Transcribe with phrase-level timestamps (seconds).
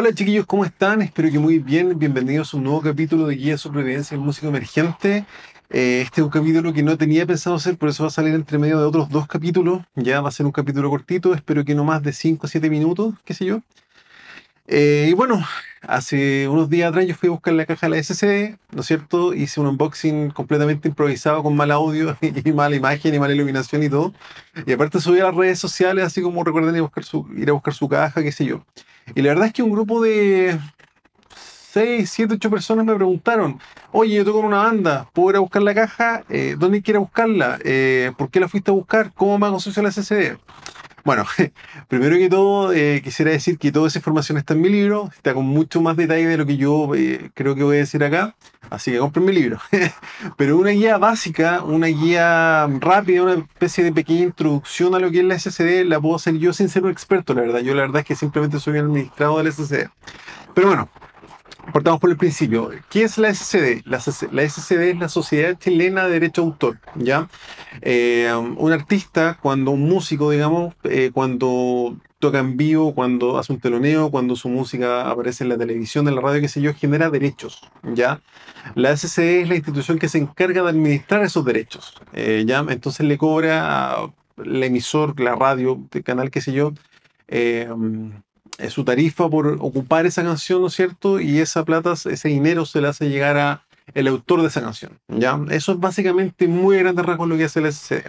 [0.00, 1.02] Hola chiquillos, ¿cómo están?
[1.02, 1.98] Espero que muy bien.
[1.98, 5.24] Bienvenidos a un nuevo capítulo de Guía de Supervivencia en Música Emergente.
[5.70, 8.32] Eh, este es un capítulo que no tenía pensado hacer, por eso va a salir
[8.32, 9.82] entre medio de otros dos capítulos.
[9.96, 12.70] Ya va a ser un capítulo cortito, espero que no más de 5 o 7
[12.70, 13.60] minutos, qué sé yo.
[14.70, 15.42] Eh, y bueno,
[15.80, 18.86] hace unos días atrás yo fui a buscar la caja de la SSD, ¿no es
[18.86, 19.32] cierto?
[19.32, 23.88] Hice un unboxing completamente improvisado con mal audio y mala imagen y mala iluminación y
[23.88, 24.12] todo.
[24.66, 27.48] Y aparte subí a las redes sociales, así como recuerden ir a buscar su, ir
[27.48, 28.62] a buscar su caja, qué sé yo.
[29.14, 30.58] Y la verdad es que un grupo de
[31.72, 33.58] 6, 7, 8 personas me preguntaron,
[33.90, 36.24] oye, yo toco en una banda, ¿puedo ir a buscar la caja?
[36.28, 37.58] Eh, ¿Dónde quiero buscarla?
[37.64, 39.12] Eh, ¿Por qué la fuiste a buscar?
[39.14, 40.36] ¿Cómo me hago socio la SSD?
[41.08, 41.24] Bueno,
[41.88, 45.32] primero que todo, eh, quisiera decir que toda esa información está en mi libro, está
[45.32, 48.36] con mucho más detalle de lo que yo eh, creo que voy a decir acá,
[48.68, 49.58] así que compren mi libro.
[50.36, 55.20] Pero una guía básica, una guía rápida, una especie de pequeña introducción a lo que
[55.20, 57.60] es la SSD, la puedo hacer yo sin ser un experto, la verdad.
[57.60, 59.88] Yo la verdad es que simplemente soy un administrador del SSD.
[60.52, 60.90] Pero bueno,
[61.72, 62.70] Partamos por el principio.
[62.88, 63.82] ¿Qué es la SCD?
[63.84, 66.78] La, SCD es la Sociedad Chilena de Derecho de Autor.
[66.96, 67.28] ¿ya?
[67.82, 73.60] Eh, un artista, cuando un músico, digamos, eh, cuando toca en vivo, cuando hace un
[73.60, 77.10] teloneo, cuando su música aparece en la televisión, en la radio, qué sé yo, genera
[77.10, 77.60] derechos.
[77.82, 78.20] ¿ya?
[78.74, 81.94] La SCD es la institución que se encarga de administrar esos derechos.
[82.12, 82.64] Eh, ¿ya?
[82.68, 86.72] Entonces le cobra al emisor, la radio, el canal, qué sé yo,
[88.68, 91.20] su tarifa por ocupar esa canción, ¿no es cierto?
[91.20, 93.62] Y esa plata, ese dinero se le hace llegar a
[93.94, 95.38] el autor de esa canción, ¿ya?
[95.50, 98.02] Eso es básicamente muy grande rasgo lo que hace el SCD.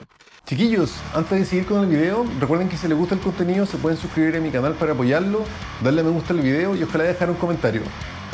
[0.46, 3.78] Chiquillos, antes de seguir con el video, recuerden que si les gusta el contenido se
[3.78, 5.44] pueden suscribir a mi canal para apoyarlo,
[5.84, 7.84] darle me gusta al video y ojalá dejar un comentario.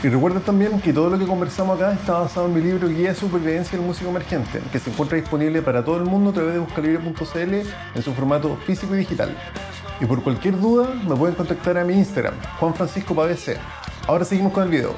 [0.04, 3.10] Y recuerden también que todo lo que conversamos acá está basado en mi libro Guía
[3.10, 6.54] de Supervivencia del Músico Emergente, que se encuentra disponible para todo el mundo a través
[6.54, 7.54] de buscalibre.cl
[7.96, 9.36] en su formato físico y digital.
[10.02, 13.58] Y por cualquier duda me pueden contactar a mi Instagram, Juan Francisco Pavese.
[14.08, 14.96] Ahora seguimos con el video.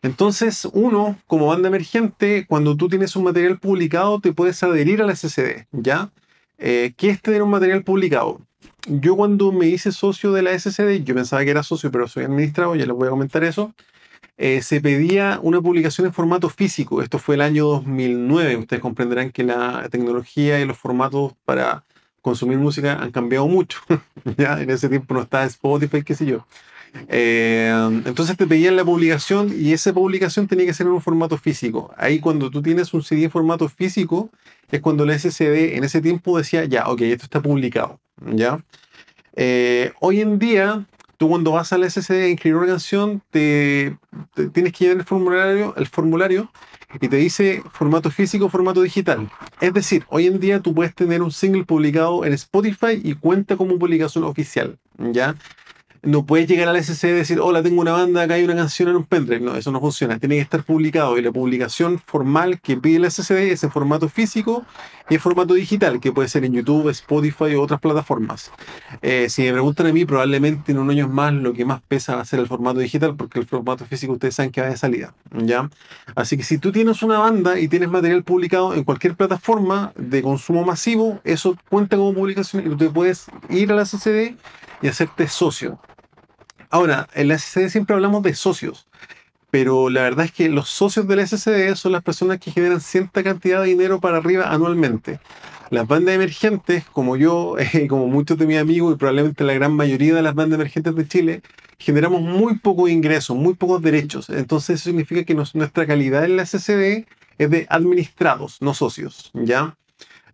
[0.00, 5.06] Entonces, uno, como banda emergente, cuando tú tienes un material publicado, te puedes adherir a
[5.06, 6.10] la SSD, ¿ya?
[6.58, 8.40] Eh, ¿Qué es tener un material publicado?
[8.88, 12.24] Yo cuando me hice socio de la SSD, yo pensaba que era socio, pero soy
[12.24, 13.74] administrador, ya les voy a comentar eso,
[14.38, 17.02] eh, se pedía una publicación en formato físico.
[17.02, 18.56] Esto fue el año 2009.
[18.56, 21.84] Ustedes comprenderán que la tecnología y los formatos para
[22.22, 23.80] consumir música han cambiado mucho.
[24.38, 26.46] ya en ese tiempo no estaba Spotify, qué sé yo.
[27.08, 27.72] Eh,
[28.04, 31.92] entonces te pedían la publicación y esa publicación tenía que ser en un formato físico.
[31.96, 34.30] Ahí cuando tú tienes un CD en formato físico
[34.70, 38.00] es cuando el SSD en ese tiempo decía, ya, ok, esto está publicado.
[38.32, 38.62] ¿ya?
[39.34, 40.84] Eh, hoy en día,
[41.16, 43.96] tú cuando vas al SSD a inscribir una canción, te,
[44.52, 46.50] tienes que llenar el formulario, el formulario
[47.00, 49.30] y te dice formato físico, formato digital.
[49.60, 53.56] Es decir, hoy en día tú puedes tener un single publicado en Spotify y cuenta
[53.56, 55.34] como publicación oficial, ¿ya?
[56.02, 58.88] No puedes llegar al SC y decir, hola, tengo una banda, acá hay una canción
[58.88, 59.40] en un pendrive.
[59.40, 60.18] No, eso no funciona.
[60.18, 61.16] Tiene que estar publicado.
[61.16, 64.64] Y la publicación formal que pide el SSD es en formato físico
[65.08, 68.50] y en formato digital, que puede ser en YouTube, Spotify o otras plataformas.
[69.00, 72.16] Eh, si me preguntan a mí, probablemente en unos años más lo que más pesa
[72.16, 74.76] va a ser el formato digital, porque el formato físico ustedes saben que va de
[74.76, 75.14] salida.
[75.32, 75.70] ¿ya?
[76.16, 80.22] Así que si tú tienes una banda y tienes material publicado en cualquier plataforma de
[80.22, 84.34] consumo masivo, eso cuenta como publicación y tú puedes ir a la SSD
[84.82, 85.78] y hacerte socio.
[86.72, 88.86] Ahora, en la SSD siempre hablamos de socios,
[89.50, 92.80] pero la verdad es que los socios de la SSD son las personas que generan
[92.80, 95.20] cierta cantidad de dinero para arriba anualmente.
[95.68, 99.74] Las bandas emergentes, como yo, eh, como muchos de mis amigos y probablemente la gran
[99.74, 101.42] mayoría de las bandas emergentes de Chile,
[101.78, 104.30] generamos muy poco ingresos, muy pocos derechos.
[104.30, 107.04] Entonces eso significa que nuestra calidad en la SSD
[107.36, 109.76] es de administrados, no socios, ¿ya?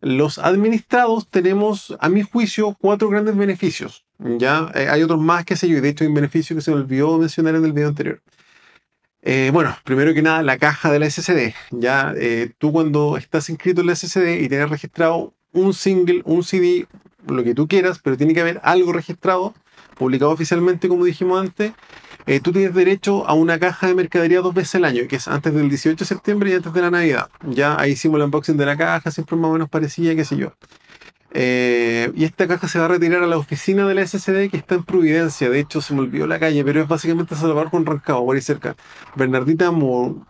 [0.01, 4.05] Los administrados tenemos, a mi juicio, cuatro grandes beneficios.
[4.19, 6.63] Ya eh, hay otros más que sé yo, y de hecho hay un beneficio que
[6.63, 8.21] se me olvidó mencionar en el video anterior.
[9.23, 11.55] Eh, bueno, primero que nada, la caja de la SSD.
[11.71, 16.43] Ya eh, tú cuando estás inscrito en la SSD y tienes registrado un single, un
[16.43, 16.87] CD,
[17.27, 19.55] lo que tú quieras, pero tiene que haber algo registrado,
[19.97, 21.73] publicado oficialmente, como dijimos antes,
[22.43, 25.55] tú tienes derecho a una caja de mercadería dos veces al año, que es antes
[25.55, 27.31] del 18 de septiembre y antes de la Navidad.
[27.43, 30.37] Ya ahí hicimos el unboxing de la caja, siempre más o menos parecía, qué sé
[30.37, 30.53] yo.
[31.33, 34.57] Eh, y esta caja se va a retirar a la oficina de la SSD que
[34.57, 35.51] está en Providencia.
[35.51, 38.43] De hecho, se me olvidó la calle, pero es básicamente Salvador con Rancagua, por ahí
[38.43, 38.77] cerca.
[39.15, 39.71] Bernardita,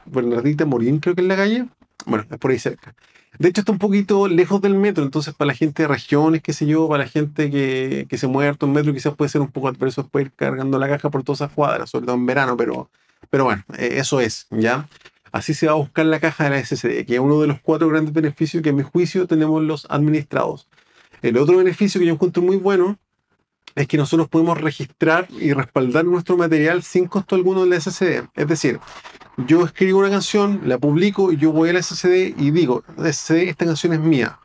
[0.07, 1.67] Bernardita Morín, creo que es la calle.
[2.07, 2.95] Bueno, es por ahí cerca.
[3.39, 6.53] De hecho, está un poquito lejos del metro, entonces para la gente de regiones, qué
[6.53, 9.41] sé yo, para la gente que, que se mueve harto en metro, quizás puede ser
[9.41, 12.27] un poco, eso puede ir cargando la caja por todas esas cuadras, sobre todo en
[12.27, 12.91] verano, pero,
[13.31, 14.89] pero bueno, eh, eso es, ¿ya?
[15.31, 17.61] Así se va a buscar la caja de la SSD, que es uno de los
[17.61, 20.68] cuatro grandes beneficios que a mi juicio tenemos los administrados.
[21.23, 22.99] El otro beneficio que yo encuentro muy bueno
[23.75, 28.25] es que nosotros podemos registrar y respaldar nuestro material sin costo alguno en la SSD.
[28.35, 28.81] Es decir,
[29.47, 33.67] yo escribo una canción, la publico yo voy a la SSD y digo, SSD, esta
[33.67, 34.39] canción es mía.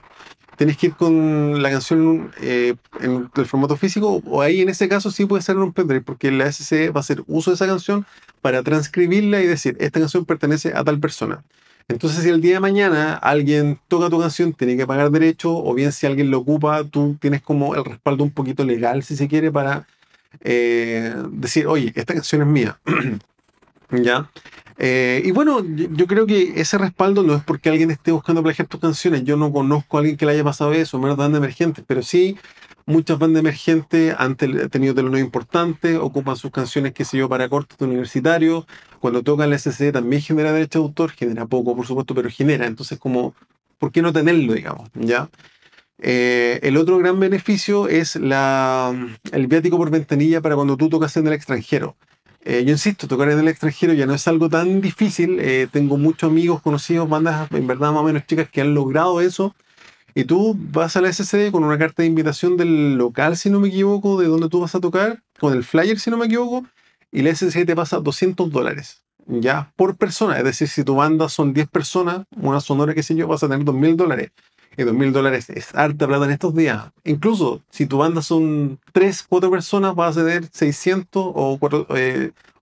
[0.56, 4.88] Tienes que ir con la canción eh, en el formato físico o ahí en ese
[4.88, 7.66] caso sí puede ser un pendrive porque la SSD va a hacer uso de esa
[7.66, 8.06] canción
[8.42, 11.44] para transcribirla y decir, esta canción pertenece a tal persona.
[11.88, 15.74] Entonces, si el día de mañana alguien toca tu canción, tiene que pagar derecho, o
[15.74, 19.27] bien si alguien lo ocupa, tú tienes como el respaldo un poquito legal, si se
[19.27, 19.85] quiere, para
[20.41, 22.80] eh, decir, oye, esta canción es mía.
[23.91, 24.30] ¿Ya?
[24.77, 28.68] Eh, y bueno, yo, creo que ese respaldo no es porque alguien esté buscando plagiar
[28.68, 29.24] tus canciones.
[29.24, 32.38] Yo no conozco a alguien que le haya pasado eso, menos de emergentes, pero sí
[32.85, 37.77] muchas bandas emergentes han tenido teloneos importantes, ocupan sus canciones, qué sé yo, para cortes
[37.80, 38.65] universitarios.
[39.00, 42.65] Cuando tocan el SSD también genera derecho de autor, genera poco, por supuesto, pero genera.
[42.68, 43.35] Entonces, como,
[43.77, 44.89] ¿por qué no tenerlo, digamos?
[44.94, 45.30] ¿Ya?
[46.00, 48.94] Eh, el otro gran beneficio es la,
[49.31, 51.95] el viático por ventanilla para cuando tú tocas en el extranjero.
[52.45, 55.39] Eh, yo insisto, tocar en el extranjero ya no es algo tan difícil.
[55.39, 59.21] Eh, tengo muchos amigos, conocidos, bandas en verdad más o menos chicas que han logrado
[59.21, 59.56] eso
[60.15, 63.60] y tú vas a la SCD con una carta de invitación del local, si no
[63.60, 66.65] me equivoco, de donde tú vas a tocar, con el flyer, si no me equivoco,
[67.12, 70.38] y la SCD te pasa 200 dólares, ya, por persona.
[70.38, 73.50] Es decir, si tu banda son 10 personas, una sonora, qué sé yo, vas a
[73.50, 74.31] tener 2.000 dólares.
[74.75, 76.92] Y 2.000 dólares es harta plata en estos días.
[77.04, 81.60] Incluso si tu banda son 3, 4 personas, vas a tener 600 o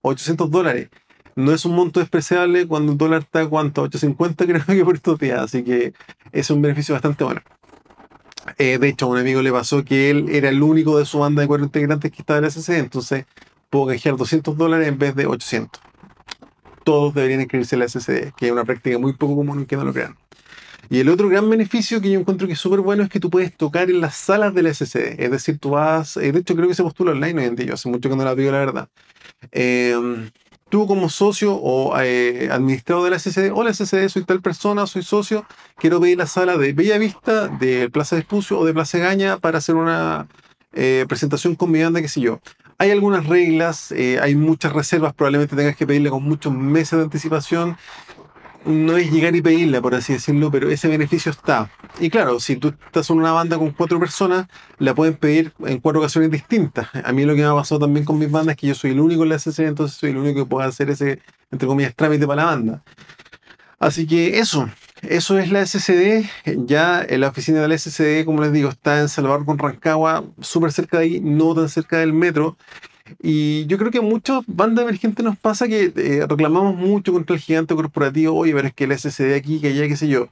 [0.02, 0.88] 800 eh, dólares
[1.36, 5.18] no es un monto despreciable cuando el dólar está cuánto, 8.50 creo que por estos
[5.18, 5.94] días, así que
[6.32, 7.40] es un beneficio bastante bueno.
[8.58, 11.20] Eh, de hecho, a un amigo le pasó que él era el único de su
[11.20, 13.26] banda de cuatro integrantes que estaba en la SC, entonces
[13.70, 15.80] pudo canjear 200 dólares en vez de 800.
[16.84, 19.84] Todos deberían inscribirse en la SCD, que es una práctica muy poco común que no
[19.84, 20.16] lo crean.
[20.90, 23.30] Y el otro gran beneficio que yo encuentro que es súper bueno es que tú
[23.30, 25.14] puedes tocar en las salas de la SCD.
[25.18, 27.74] Es decir, tú vas, eh, de hecho creo que se postula online hoy en día,
[27.74, 28.88] hace mucho que no la digo la verdad.
[29.52, 29.96] Eh,
[30.72, 35.02] tú como socio o eh, administrador de la SCD, hola SCD, soy tal persona, soy
[35.02, 35.44] socio,
[35.76, 39.36] quiero pedir la sala de Bella Vista, de Plaza de Espucio o de Plaza Gaña
[39.36, 40.28] para hacer una
[40.72, 42.40] eh, presentación con mi banda, qué sé yo.
[42.78, 47.04] Hay algunas reglas, eh, hay muchas reservas, probablemente tengas que pedirle con muchos meses de
[47.04, 47.76] anticipación
[48.64, 51.70] no es llegar y pedirla, por así decirlo, pero ese beneficio está.
[52.00, 54.46] Y claro, si tú estás en una banda con cuatro personas,
[54.78, 56.88] la pueden pedir en cuatro ocasiones distintas.
[57.04, 58.92] A mí lo que me ha pasado también con mis bandas es que yo soy
[58.92, 61.20] el único en la SC, entonces soy el único que puede hacer ese,
[61.50, 62.82] entre comillas, trámite para la banda.
[63.78, 64.70] Así que eso,
[65.02, 66.24] eso es la SCD.
[66.66, 70.70] Ya la oficina de la SCD, como les digo, está en Salvador con Rancagua, súper
[70.70, 72.56] cerca de ahí, no tan cerca del metro.
[73.20, 77.34] Y yo creo que a muchas bandas emergentes nos pasa que eh, reclamamos mucho contra
[77.34, 80.28] el gigante corporativo, oye, pero es que el SSD aquí, que allá, qué sé yo.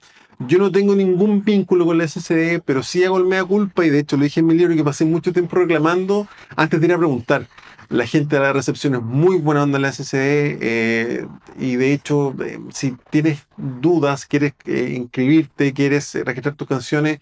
[0.46, 3.90] Yo no tengo ningún vínculo con la SSD, pero sí hago el mea culpa y
[3.90, 6.92] de hecho lo dije en mi libro que pasé mucho tiempo reclamando antes de ir
[6.94, 7.46] a preguntar.
[7.90, 11.26] La gente de la recepción es muy buena onda en la SSD eh,
[11.58, 17.18] y de hecho eh, si tienes dudas, quieres inscribirte, quieres registrar tus canciones,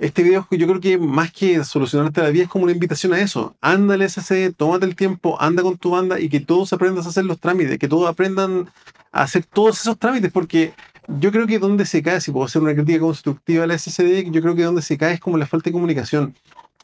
[0.00, 3.20] este video yo creo que más que solucionarte la vida es como una invitación a
[3.20, 3.54] eso.
[3.60, 7.08] Anda al SC, tómate el tiempo, anda con tu banda y que todos aprendan a
[7.08, 8.70] hacer los trámites, que todos aprendan
[9.12, 10.72] a hacer todos esos trámites, porque
[11.06, 14.40] yo creo que donde se cae, si puedo hacer una crítica constructiva al SCD, yo
[14.40, 16.34] creo que donde se cae es como la falta de comunicación.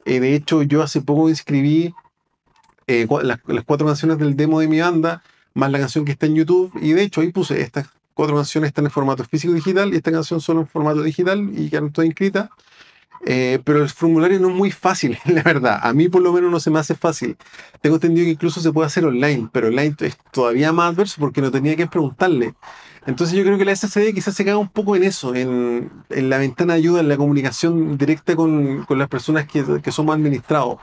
[0.05, 1.94] Eh, de hecho, yo hace poco inscribí
[2.87, 5.23] eh, las, las, cuatro canciones del demo de mi banda,
[5.55, 8.69] más la canción que está en YouTube, y de hecho ahí puse estas cuatro canciones
[8.69, 11.89] están en formato físico digital y esta canción solo en formato digital y ya no
[11.89, 12.51] está inscrita.
[13.25, 15.81] Eh, pero el formulario no es muy fácil, la verdad.
[15.82, 17.37] A mí por lo menos no se me hace fácil.
[17.81, 21.41] Tengo entendido que incluso se puede hacer online, pero online es todavía más adverso porque
[21.41, 22.55] no tenía que preguntarle.
[23.06, 26.29] Entonces yo creo que la SCD quizás se caga un poco en eso, en, en
[26.29, 30.17] la ventana de ayuda, en la comunicación directa con, con las personas que, que, somos
[30.17, 30.79] administrados.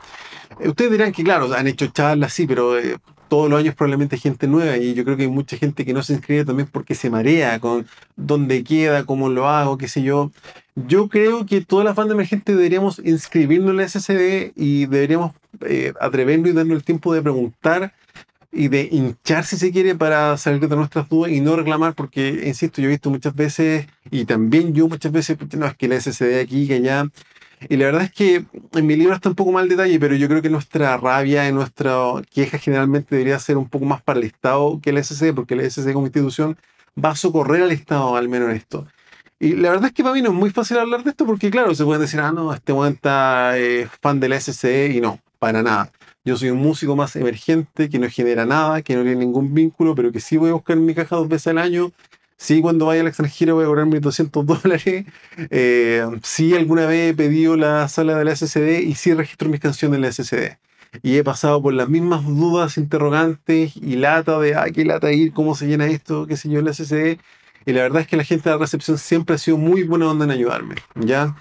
[0.60, 2.98] Eh, ustedes dirán que, claro, han hecho charlas, sí, pero eh,
[3.34, 6.04] todos los años probablemente gente nueva y yo creo que hay mucha gente que no
[6.04, 10.30] se inscribe también porque se marea con dónde queda, cómo lo hago, qué sé yo.
[10.76, 15.94] Yo creo que todas las bandas emergentes deberíamos inscribirnos en la SCD y deberíamos eh,
[16.00, 17.96] atrevernos y darnos el tiempo de preguntar
[18.52, 22.44] y de hinchar si se quiere para salir de nuestras dudas y no reclamar porque,
[22.46, 26.00] insisto, yo he visto muchas veces y también yo muchas veces, no, es que la
[26.00, 27.08] SCD aquí, que allá.
[27.70, 30.28] Y la verdad es que en mi libro está un poco mal detalle, pero yo
[30.28, 31.96] creo que nuestra rabia y nuestra
[32.32, 35.70] queja generalmente debería ser un poco más para el Estado que la SCD, porque la
[35.70, 36.58] SCD como institución
[37.04, 38.88] va a socorrer al Estado al menos en esto.
[39.40, 41.50] Y la verdad es que para mí no es muy fácil hablar de esto porque,
[41.52, 45.02] claro, se pueden decir, ah, no, este momento está eh, fan de la SCE y
[45.02, 45.92] no, para nada.
[46.26, 49.96] Yo soy un músico más emergente que no genera nada, que no tiene ningún vínculo,
[49.96, 51.92] pero que sí voy a buscar mi caja dos veces al año.
[52.44, 55.06] Sí, cuando vaya al extranjero voy a cobrar mis 200 dólares.
[55.50, 59.62] Eh, sí, alguna vez he pedido la sala de la SCD y sí registro mis
[59.62, 60.58] canciones en la SCD.
[61.02, 65.32] y he pasado por las mismas dudas, interrogantes y lata de, ah, qué lata ir,
[65.32, 67.18] cómo se llena esto, qué sé yo, el SSD.
[67.66, 70.10] Y la verdad es que la gente de la recepción siempre ha sido muy buena
[70.12, 71.38] onda en ayudarme, ¿ya?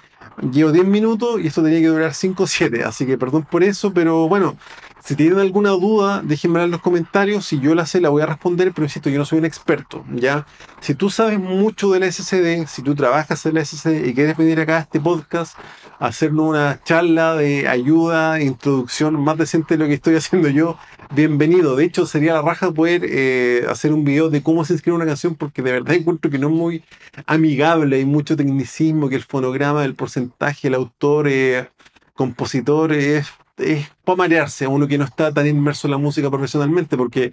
[0.52, 3.64] Llevo 10 minutos y esto tenía que durar 5 o 7, así que perdón por
[3.64, 4.56] eso, pero bueno,
[5.04, 7.44] si tienen alguna duda, déjenme en los comentarios.
[7.44, 10.04] Si yo la sé, la voy a responder, pero insisto, yo no soy un experto,
[10.12, 10.46] ¿ya?
[10.80, 14.60] Si tú sabes mucho del SSD, si tú trabajas en el SSD y quieres venir
[14.60, 15.58] acá a este podcast
[15.98, 20.78] hacernos una charla de ayuda, introducción más decente de lo que estoy haciendo yo,
[21.12, 21.74] bienvenido.
[21.74, 25.06] De hecho, sería la raja poder eh, hacer un video de cómo se escribe una
[25.06, 26.84] canción, porque de verdad encuentro que no es muy
[27.26, 31.68] amigable, hay mucho tecnicismo, que el fonograma, el porcentaje, el autor, eh,
[32.14, 33.26] compositor, es
[33.58, 37.32] es para marearse a uno que no está tan inmerso en la música profesionalmente, porque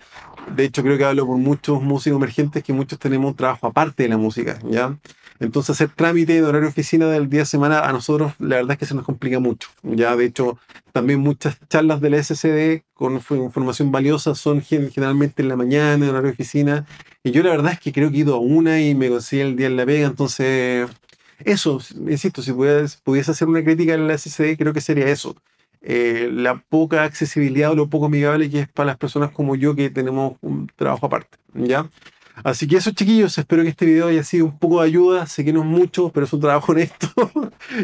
[0.56, 4.04] de hecho creo que hablo por muchos músicos emergentes que muchos tenemos un trabajo aparte
[4.04, 4.98] de la música, ¿ya?
[5.40, 8.78] Entonces hacer trámite de horario oficina del día de semana a nosotros la verdad es
[8.78, 10.16] que se nos complica mucho, ¿ya?
[10.16, 10.60] De hecho,
[10.92, 16.32] también muchas charlas del SCD con información valiosa son generalmente en la mañana, en horario
[16.32, 16.86] oficina,
[17.24, 19.42] y yo la verdad es que creo que he ido a una y me conseguí
[19.42, 20.90] el día en la vega, entonces...
[21.46, 25.38] Eso, insisto, si pudiese, pudiese hacer una crítica en la SCD, creo que sería eso
[25.82, 29.76] eh, la poca accesibilidad o lo poco amigable que es para las personas como yo
[29.76, 31.90] que tenemos un trabajo aparte, ¿ya?
[32.44, 35.28] Así que eso, chiquillos, espero que este video haya sido un poco de ayuda.
[35.28, 37.10] Sé que no es mucho, pero es un trabajo honesto.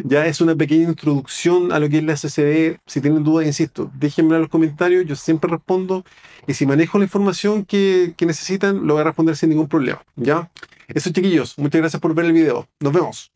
[0.03, 2.77] ya es una pequeña introducción a lo que es la SSD.
[2.85, 5.05] Si tienen dudas, insisto, déjenme en los comentarios.
[5.05, 6.05] Yo siempre respondo.
[6.47, 10.01] Y si manejo la información que, que necesitan, lo voy a responder sin ningún problema.
[10.15, 10.49] ¿Ya?
[10.87, 11.57] Eso, chiquillos.
[11.57, 12.67] Muchas gracias por ver el video.
[12.79, 13.34] Nos vemos.